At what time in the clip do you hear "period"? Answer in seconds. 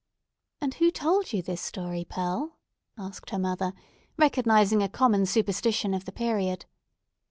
6.11-6.65